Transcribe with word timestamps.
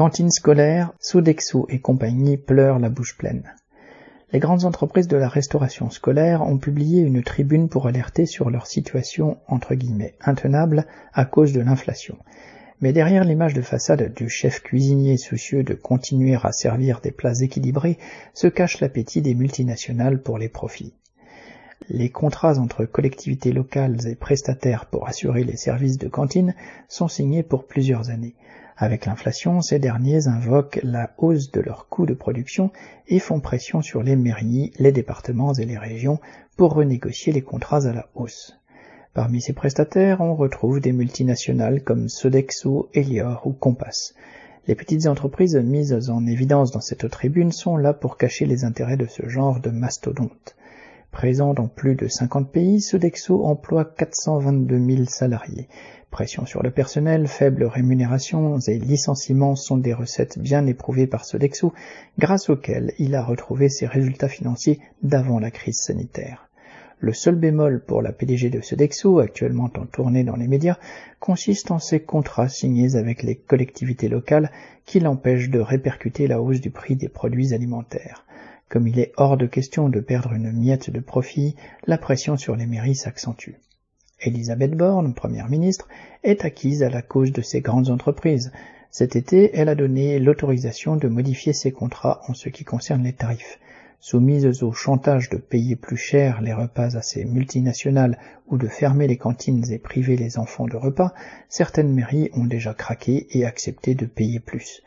Cantine 0.00 0.30
scolaire, 0.30 0.94
Sodexo 0.98 1.66
et 1.68 1.78
compagnie 1.78 2.38
pleurent 2.38 2.78
la 2.78 2.88
bouche 2.88 3.18
pleine. 3.18 3.52
Les 4.32 4.38
grandes 4.38 4.64
entreprises 4.64 5.08
de 5.08 5.18
la 5.18 5.28
restauration 5.28 5.90
scolaire 5.90 6.40
ont 6.40 6.56
publié 6.56 7.02
une 7.02 7.22
tribune 7.22 7.68
pour 7.68 7.86
alerter 7.86 8.24
sur 8.24 8.48
leur 8.48 8.66
situation 8.66 9.36
entre 9.46 9.74
guillemets 9.74 10.14
intenable 10.22 10.86
à 11.12 11.26
cause 11.26 11.52
de 11.52 11.60
l'inflation. 11.60 12.16
Mais 12.80 12.94
derrière 12.94 13.24
l'image 13.24 13.52
de 13.52 13.60
façade 13.60 14.14
du 14.14 14.30
chef 14.30 14.62
cuisinier 14.62 15.18
soucieux 15.18 15.64
de 15.64 15.74
continuer 15.74 16.34
à 16.42 16.50
servir 16.50 17.00
des 17.02 17.12
plats 17.12 17.38
équilibrés 17.42 17.98
se 18.32 18.46
cache 18.46 18.80
l'appétit 18.80 19.20
des 19.20 19.34
multinationales 19.34 20.22
pour 20.22 20.38
les 20.38 20.48
profits. 20.48 20.94
Les 21.90 22.08
contrats 22.08 22.58
entre 22.58 22.86
collectivités 22.86 23.52
locales 23.52 24.06
et 24.06 24.14
prestataires 24.14 24.86
pour 24.86 25.06
assurer 25.06 25.44
les 25.44 25.56
services 25.56 25.98
de 25.98 26.08
cantine 26.08 26.54
sont 26.88 27.08
signés 27.08 27.42
pour 27.42 27.66
plusieurs 27.66 28.08
années. 28.08 28.34
Avec 28.82 29.04
l'inflation, 29.04 29.60
ces 29.60 29.78
derniers 29.78 30.26
invoquent 30.26 30.80
la 30.82 31.10
hausse 31.18 31.52
de 31.52 31.60
leurs 31.60 31.86
coûts 31.90 32.06
de 32.06 32.14
production 32.14 32.70
et 33.08 33.18
font 33.18 33.38
pression 33.38 33.82
sur 33.82 34.02
les 34.02 34.16
mairies, 34.16 34.72
les 34.78 34.90
départements 34.90 35.52
et 35.52 35.66
les 35.66 35.76
régions 35.76 36.18
pour 36.56 36.72
renégocier 36.72 37.30
les 37.30 37.42
contrats 37.42 37.86
à 37.86 37.92
la 37.92 38.08
hausse. 38.14 38.58
Parmi 39.12 39.42
ces 39.42 39.52
prestataires, 39.52 40.22
on 40.22 40.34
retrouve 40.34 40.80
des 40.80 40.92
multinationales 40.92 41.82
comme 41.82 42.08
Sodexo, 42.08 42.88
Elior 42.94 43.46
ou 43.46 43.52
Compass. 43.52 44.14
Les 44.66 44.74
petites 44.74 45.06
entreprises 45.06 45.56
mises 45.56 46.08
en 46.08 46.26
évidence 46.26 46.70
dans 46.70 46.80
cette 46.80 47.10
tribune 47.10 47.52
sont 47.52 47.76
là 47.76 47.92
pour 47.92 48.16
cacher 48.16 48.46
les 48.46 48.64
intérêts 48.64 48.96
de 48.96 49.06
ce 49.06 49.28
genre 49.28 49.60
de 49.60 49.68
mastodontes. 49.68 50.56
Présent 51.12 51.54
dans 51.54 51.66
plus 51.66 51.96
de 51.96 52.06
50 52.06 52.52
pays, 52.52 52.80
Sodexo 52.80 53.44
emploie 53.44 53.84
422 53.84 54.78
000 54.78 55.04
salariés. 55.06 55.68
Pression 56.10 56.46
sur 56.46 56.62
le 56.62 56.70
personnel, 56.70 57.26
faibles 57.26 57.64
rémunérations 57.64 58.58
et 58.60 58.78
licenciements 58.78 59.56
sont 59.56 59.76
des 59.76 59.92
recettes 59.92 60.38
bien 60.38 60.66
éprouvées 60.66 61.08
par 61.08 61.24
Sodexo, 61.24 61.74
grâce 62.18 62.48
auxquelles 62.48 62.92
il 62.98 63.16
a 63.16 63.24
retrouvé 63.24 63.68
ses 63.68 63.86
résultats 63.86 64.28
financiers 64.28 64.78
d'avant 65.02 65.40
la 65.40 65.50
crise 65.50 65.80
sanitaire. 65.80 66.48
Le 67.00 67.12
seul 67.12 67.34
bémol 67.34 67.82
pour 67.84 68.02
la 68.02 68.12
PDG 68.12 68.48
de 68.48 68.60
Sodexo, 68.60 69.18
actuellement 69.18 69.70
en 69.78 69.86
tournée 69.86 70.22
dans 70.22 70.36
les 70.36 70.48
médias, 70.48 70.78
consiste 71.18 71.72
en 71.72 71.80
ses 71.80 72.00
contrats 72.00 72.48
signés 72.48 72.94
avec 72.94 73.24
les 73.24 73.34
collectivités 73.34 74.08
locales 74.08 74.52
qui 74.84 75.00
l'empêchent 75.00 75.50
de 75.50 75.60
répercuter 75.60 76.28
la 76.28 76.40
hausse 76.40 76.60
du 76.60 76.70
prix 76.70 76.94
des 76.94 77.08
produits 77.08 77.52
alimentaires. 77.52 78.24
Comme 78.70 78.86
il 78.86 79.00
est 79.00 79.12
hors 79.16 79.36
de 79.36 79.46
question 79.46 79.88
de 79.88 79.98
perdre 79.98 80.32
une 80.32 80.52
miette 80.52 80.90
de 80.90 81.00
profit, 81.00 81.56
la 81.88 81.98
pression 81.98 82.36
sur 82.36 82.54
les 82.54 82.66
mairies 82.66 82.94
s'accentue. 82.94 83.56
Elisabeth 84.20 84.76
Borne, 84.76 85.12
première 85.12 85.48
ministre, 85.48 85.88
est 86.22 86.44
acquise 86.44 86.84
à 86.84 86.88
la 86.88 87.02
cause 87.02 87.32
de 87.32 87.42
ces 87.42 87.62
grandes 87.62 87.90
entreprises. 87.90 88.52
Cet 88.92 89.16
été, 89.16 89.50
elle 89.54 89.68
a 89.68 89.74
donné 89.74 90.20
l'autorisation 90.20 90.94
de 90.94 91.08
modifier 91.08 91.52
ses 91.52 91.72
contrats 91.72 92.20
en 92.28 92.34
ce 92.34 92.48
qui 92.48 92.62
concerne 92.62 93.02
les 93.02 93.12
tarifs. 93.12 93.58
Soumises 93.98 94.62
au 94.62 94.70
chantage 94.70 95.30
de 95.30 95.36
payer 95.36 95.74
plus 95.74 95.96
cher 95.96 96.40
les 96.40 96.54
repas 96.54 96.96
à 96.96 97.02
ces 97.02 97.24
multinationales 97.24 98.18
ou 98.46 98.56
de 98.56 98.68
fermer 98.68 99.08
les 99.08 99.16
cantines 99.16 99.68
et 99.72 99.80
priver 99.80 100.16
les 100.16 100.38
enfants 100.38 100.68
de 100.68 100.76
repas, 100.76 101.12
certaines 101.48 101.92
mairies 101.92 102.30
ont 102.34 102.46
déjà 102.46 102.72
craqué 102.72 103.26
et 103.32 103.44
accepté 103.44 103.96
de 103.96 104.06
payer 104.06 104.38
plus. 104.38 104.84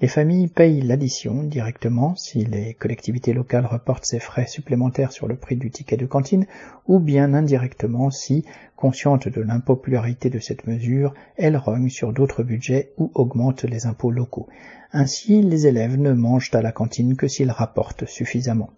Les 0.00 0.08
familles 0.08 0.48
payent 0.48 0.80
l'addition 0.80 1.44
directement 1.44 2.16
si 2.16 2.44
les 2.44 2.74
collectivités 2.74 3.32
locales 3.32 3.64
reportent 3.64 4.04
ces 4.04 4.18
frais 4.18 4.46
supplémentaires 4.46 5.12
sur 5.12 5.28
le 5.28 5.36
prix 5.36 5.54
du 5.54 5.70
ticket 5.70 5.96
de 5.96 6.04
cantine 6.04 6.46
ou 6.88 6.98
bien 6.98 7.32
indirectement 7.32 8.10
si, 8.10 8.44
conscientes 8.74 9.28
de 9.28 9.40
l'impopularité 9.40 10.30
de 10.30 10.40
cette 10.40 10.66
mesure, 10.66 11.14
elles 11.36 11.56
rognent 11.56 11.90
sur 11.90 12.12
d'autres 12.12 12.42
budgets 12.42 12.92
ou 12.98 13.12
augmentent 13.14 13.62
les 13.62 13.86
impôts 13.86 14.10
locaux. 14.10 14.48
Ainsi, 14.92 15.42
les 15.42 15.68
élèves 15.68 15.96
ne 15.96 16.12
mangent 16.12 16.50
à 16.54 16.62
la 16.62 16.72
cantine 16.72 17.16
que 17.16 17.28
s'ils 17.28 17.52
rapportent 17.52 18.06
suffisamment. 18.06 18.70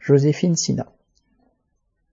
Joséphine 0.00 0.56
Sina 0.56 0.86